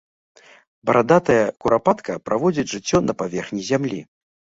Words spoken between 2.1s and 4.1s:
праводзіць жыццё на паверхні зямлі.